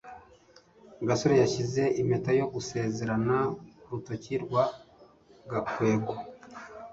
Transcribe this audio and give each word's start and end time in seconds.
gasore 1.07 1.35
yashyize 1.43 1.83
impeta 2.01 2.31
yo 2.39 2.45
gusezerana 2.53 3.37
kurutoki 3.81 4.33
rwa 4.43 4.65
gakwego 5.51 6.13